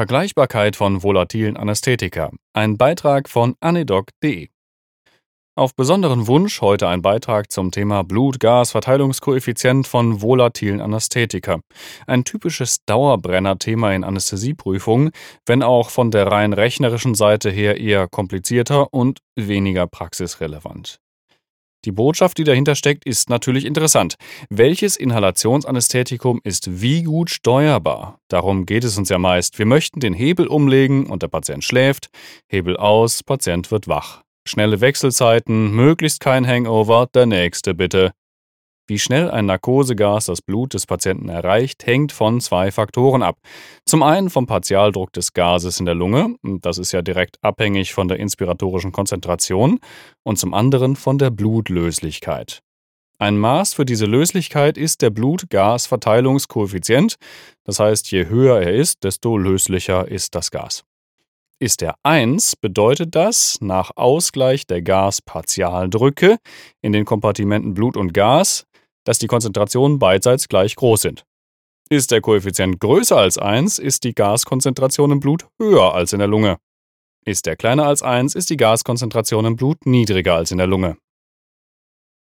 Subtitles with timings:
[0.00, 2.30] Vergleichbarkeit von volatilen Anästhetika.
[2.54, 4.48] Ein Beitrag von anedoc.de.
[5.54, 11.60] Auf besonderen Wunsch heute ein Beitrag zum Thema Blut-Gas-Verteilungskoeffizient von volatilen Anästhetika.
[12.06, 15.10] Ein typisches Dauerbrenner-Thema in Anästhesieprüfungen,
[15.44, 20.98] wenn auch von der rein rechnerischen Seite her eher komplizierter und weniger praxisrelevant.
[21.86, 24.16] Die Botschaft, die dahinter steckt, ist natürlich interessant.
[24.50, 28.18] Welches Inhalationsanästhetikum ist wie gut steuerbar?
[28.28, 29.58] Darum geht es uns ja meist.
[29.58, 32.10] Wir möchten den Hebel umlegen und der Patient schläft,
[32.48, 34.22] Hebel aus, Patient wird wach.
[34.46, 38.12] Schnelle Wechselzeiten, möglichst kein Hangover, der nächste bitte.
[38.90, 43.38] Wie schnell ein Narkosegas das Blut des Patienten erreicht, hängt von zwei Faktoren ab.
[43.86, 48.08] Zum einen vom Partialdruck des Gases in der Lunge, das ist ja direkt abhängig von
[48.08, 49.78] der inspiratorischen Konzentration,
[50.24, 52.62] und zum anderen von der Blutlöslichkeit.
[53.20, 57.14] Ein Maß für diese Löslichkeit ist der Blut-Gas-Verteilungskoeffizient,
[57.62, 60.82] das heißt, je höher er ist, desto löslicher ist das Gas.
[61.60, 66.38] Ist er 1, bedeutet das nach Ausgleich der Gaspartialdrücke
[66.80, 68.66] in den Kompartimenten Blut und Gas
[69.10, 71.24] dass die Konzentrationen beidseits gleich groß sind.
[71.88, 76.28] Ist der Koeffizient größer als 1, ist die Gaskonzentration im Blut höher als in der
[76.28, 76.58] Lunge.
[77.24, 80.96] Ist er kleiner als 1, ist die Gaskonzentration im Blut niedriger als in der Lunge.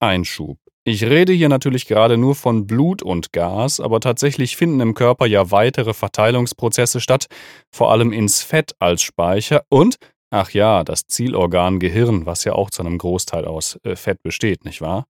[0.00, 0.58] Einschub.
[0.82, 5.26] Ich rede hier natürlich gerade nur von Blut und Gas, aber tatsächlich finden im Körper
[5.26, 7.28] ja weitere Verteilungsprozesse statt,
[7.70, 9.98] vor allem ins Fett als Speicher und
[10.34, 14.64] Ach ja, das Zielorgan Gehirn, was ja auch zu einem Großteil aus äh, Fett besteht,
[14.64, 15.04] nicht wahr?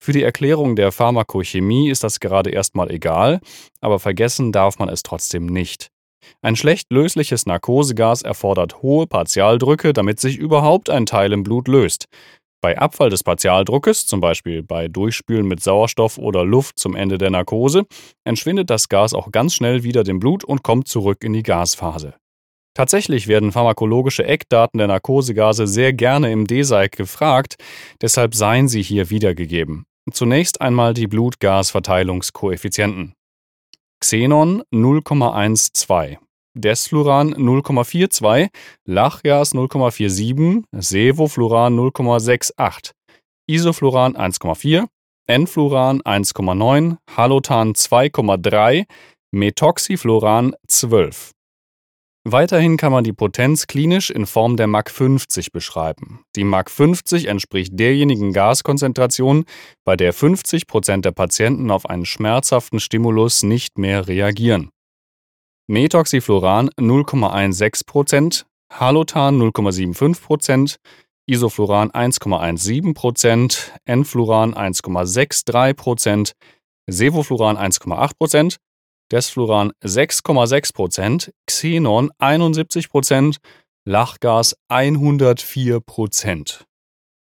[0.00, 3.38] Für die Erklärung der Pharmakochemie ist das gerade erstmal egal,
[3.80, 5.90] aber vergessen darf man es trotzdem nicht.
[6.42, 12.06] Ein schlecht lösliches Narkosegas erfordert hohe Partialdrücke, damit sich überhaupt ein Teil im Blut löst.
[12.60, 17.30] Bei Abfall des Partialdruckes, zum Beispiel bei Durchspülen mit Sauerstoff oder Luft zum Ende der
[17.30, 17.84] Narkose,
[18.24, 22.14] entschwindet das Gas auch ganz schnell wieder dem Blut und kommt zurück in die Gasphase.
[22.74, 27.56] Tatsächlich werden pharmakologische Eckdaten der Narkosegase sehr gerne im DSEIC gefragt,
[28.00, 29.84] deshalb seien sie hier wiedergegeben.
[30.12, 33.14] Zunächst einmal die Blutgasverteilungskoeffizienten.
[34.00, 36.18] Xenon 0,12,
[36.54, 38.48] Desfluran 0,42,
[38.84, 42.90] Lachgas 0,47, Sevofluran 0,68,
[43.46, 44.86] Isofluran 1,4,
[45.26, 48.84] Enfluran 1,9, Halotan 2,3,
[49.32, 51.33] Methoxyfluran 12.
[52.26, 56.24] Weiterhin kann man die Potenz klinisch in Form der Mach 50 beschreiben.
[56.36, 59.44] Die Mach 50 entspricht derjenigen Gaskonzentration,
[59.84, 64.70] bei der 50 Prozent der Patienten auf einen schmerzhaften Stimulus nicht mehr reagieren.
[65.66, 70.76] Methoxyfluoran 0,16 Prozent, Halotan 0,75 Prozent,
[71.26, 76.32] Isofluran 1,17 Prozent, Enfluran 1,63 Prozent,
[76.86, 78.56] Sevofluran 1,8 Prozent
[79.12, 83.36] Desfluran 6,6%, Xenon 71%,
[83.84, 86.64] Lachgas 104%.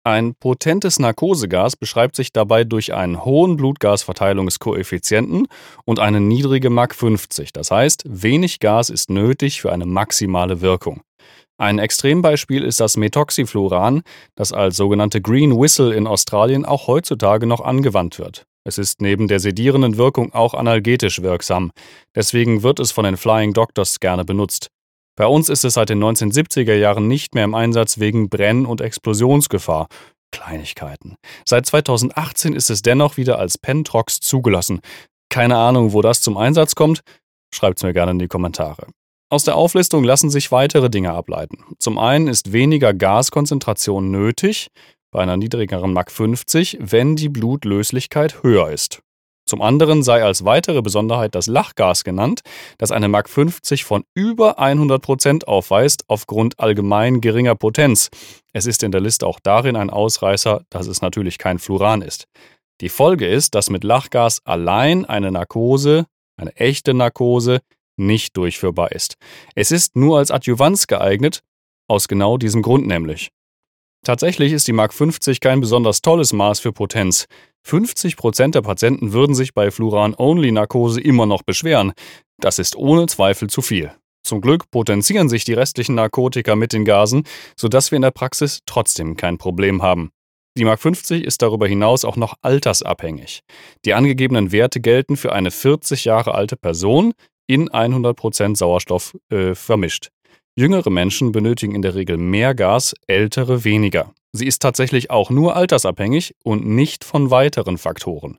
[0.07, 5.47] Ein potentes Narkosegas beschreibt sich dabei durch einen hohen Blutgasverteilungskoeffizienten
[5.83, 7.51] und eine niedrige Mach 50.
[7.51, 11.01] Das heißt, wenig Gas ist nötig für eine maximale Wirkung.
[11.57, 14.03] Ein Extrembeispiel ist das Methoxyfluoran,
[14.35, 18.45] das als sogenannte Green Whistle in Australien auch heutzutage noch angewandt wird.
[18.67, 21.71] Es ist neben der sedierenden Wirkung auch analgetisch wirksam.
[22.15, 24.69] Deswegen wird es von den Flying Doctors gerne benutzt.
[25.15, 28.81] Bei uns ist es seit den 1970er Jahren nicht mehr im Einsatz wegen Brenn- und
[28.81, 29.87] Explosionsgefahr.
[30.31, 31.15] Kleinigkeiten.
[31.47, 34.81] Seit 2018 ist es dennoch wieder als Pentrox zugelassen.
[35.29, 37.01] Keine Ahnung, wo das zum Einsatz kommt?
[37.53, 38.87] Schreibt's mir gerne in die Kommentare.
[39.29, 41.63] Aus der Auflistung lassen sich weitere Dinge ableiten.
[41.79, 44.67] Zum einen ist weniger Gaskonzentration nötig,
[45.15, 49.01] bei einer niedrigeren Mach 50, wenn die Blutlöslichkeit höher ist.
[49.47, 52.41] Zum anderen sei als weitere Besonderheit das Lachgas genannt,
[52.79, 58.09] das eine Mach 50 von über 100 Prozent aufweist aufgrund allgemein geringer Potenz.
[58.51, 62.25] Es ist in der Liste auch darin ein Ausreißer, dass es natürlich kein Fluran ist.
[62.81, 67.61] Die Folge ist, dass mit Lachgas allein eine Narkose, eine echte Narkose,
[67.95, 69.15] nicht durchführbar ist.
[69.55, 71.41] Es ist nur als Adjuvanz geeignet,
[71.87, 73.31] aus genau diesem Grund nämlich.
[74.05, 77.25] Tatsächlich ist die Mark 50 kein besonders tolles Maß für Potenz.
[77.67, 81.91] 50% der Patienten würden sich bei Fluran-Only-Narkose immer noch beschweren.
[82.39, 83.91] Das ist ohne Zweifel zu viel.
[84.23, 87.23] Zum Glück potenzieren sich die restlichen Narkotika mit den Gasen,
[87.59, 90.11] sodass wir in der Praxis trotzdem kein Problem haben.
[90.55, 93.41] Die Mark 50 ist darüber hinaus auch noch altersabhängig.
[93.85, 97.13] Die angegebenen Werte gelten für eine 40 Jahre alte Person
[97.47, 100.11] in 100% Sauerstoff äh, vermischt.
[100.57, 104.13] Jüngere Menschen benötigen in der Regel mehr Gas, ältere weniger.
[104.31, 108.37] Sie ist tatsächlich auch nur altersabhängig und nicht von weiteren Faktoren.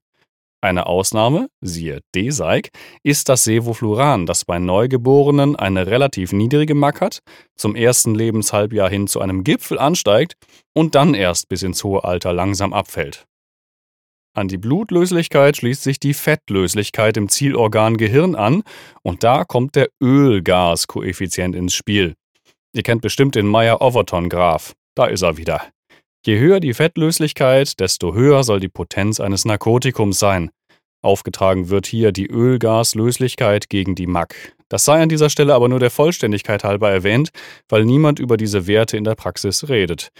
[0.63, 2.71] Eine Ausnahme, siehe D-Seig,
[3.03, 7.19] ist das Sevofluran, das bei Neugeborenen eine relativ niedrige MAC hat,
[7.55, 10.35] zum ersten Lebenshalbjahr hin zu einem Gipfel ansteigt
[10.75, 13.27] und dann erst bis ins hohe Alter langsam abfällt.
[14.37, 18.65] An die Blutlöslichkeit schließt sich die Fettlöslichkeit im Zielorgan Gehirn an
[19.03, 22.17] und da kommt der Ölgaskoeffizient ins Spiel.
[22.75, 24.75] Ihr kennt bestimmt den Meyer-Overton-Graph.
[24.95, 25.63] Da ist er wieder.
[26.27, 30.51] Je höher die Fettlöslichkeit, desto höher soll die Potenz eines Narkotikums sein.
[31.03, 34.55] Aufgetragen wird hier die Ölgaslöslichkeit gegen die MAC.
[34.69, 37.31] Das sei an dieser Stelle aber nur der Vollständigkeit halber erwähnt,
[37.71, 40.11] weil niemand über diese Werte in der Praxis redet.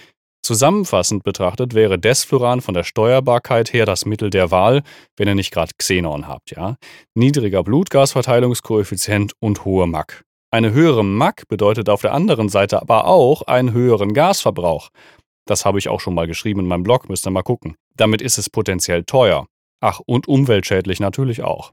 [0.47, 4.85] Zusammenfassend betrachtet wäre Desfluran von der Steuerbarkeit her das Mittel der Wahl,
[5.17, 6.77] wenn ihr nicht gerade Xenon habt, ja.
[7.17, 10.23] Niedriger Blutgasverteilungskoeffizient und hohe MAC.
[10.53, 14.91] Eine höhere MAC bedeutet auf der anderen Seite aber auch einen höheren Gasverbrauch.
[15.49, 17.75] Das habe ich auch schon mal geschrieben in meinem Blog, müsst ihr mal gucken.
[17.97, 19.49] Damit ist es potenziell teuer.
[19.81, 21.73] Ach, und umweltschädlich natürlich auch.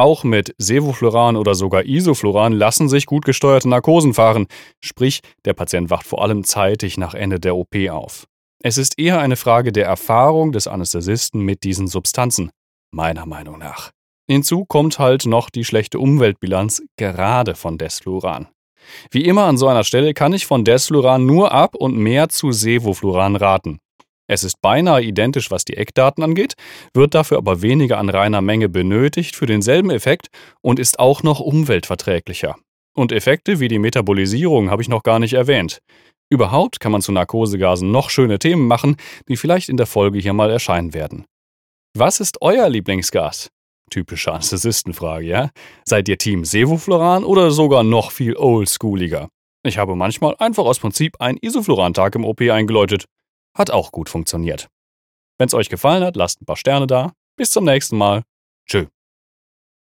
[0.00, 4.46] Auch mit Sevofluran oder sogar Isofluran lassen sich gut gesteuerte Narkosen fahren,
[4.82, 8.26] sprich, der Patient wacht vor allem zeitig nach Ende der OP auf.
[8.62, 12.50] Es ist eher eine Frage der Erfahrung des Anästhesisten mit diesen Substanzen,
[12.90, 13.90] meiner Meinung nach.
[14.26, 18.48] Hinzu kommt halt noch die schlechte Umweltbilanz gerade von Desfluran.
[19.10, 22.52] Wie immer an so einer Stelle kann ich von Desfluran nur ab und mehr zu
[22.52, 23.80] Sevofluran raten.
[24.30, 26.54] Es ist beinahe identisch, was die Eckdaten angeht,
[26.94, 30.28] wird dafür aber weniger an reiner Menge benötigt für denselben Effekt
[30.62, 32.54] und ist auch noch umweltverträglicher.
[32.94, 35.80] Und Effekte wie die Metabolisierung habe ich noch gar nicht erwähnt.
[36.28, 40.32] Überhaupt kann man zu Narkosegasen noch schöne Themen machen, die vielleicht in der Folge hier
[40.32, 41.24] mal erscheinen werden.
[41.98, 43.50] Was ist euer Lieblingsgas?
[43.90, 45.50] Typische Anästhesistenfrage, ja?
[45.84, 49.28] Seid ihr Team Sevofluran oder sogar noch viel oldschooliger?
[49.66, 53.06] Ich habe manchmal einfach aus Prinzip einen Isofluran-Tag im OP eingeläutet.
[53.60, 54.70] Hat auch gut funktioniert.
[55.36, 57.12] Wenn's euch gefallen hat, lasst ein paar Sterne da.
[57.36, 58.22] Bis zum nächsten Mal.
[58.66, 58.86] Tschö.